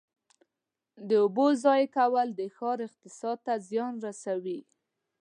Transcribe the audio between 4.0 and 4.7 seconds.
رسوي.